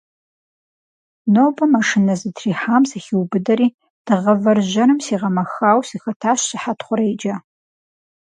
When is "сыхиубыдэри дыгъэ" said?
2.89-4.33